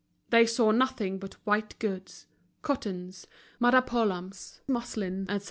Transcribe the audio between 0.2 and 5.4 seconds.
They saw nothing but white goods: cottons, madapolams, muslins, etc.